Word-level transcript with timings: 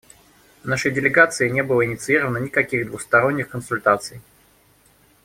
Нашей 0.63 0.89
делегацией 0.91 1.51
не 1.51 1.61
было 1.61 1.85
инициировано 1.85 2.39
никаких 2.39 2.87
двусторонних 2.87 3.49
консультаций. 3.49 4.19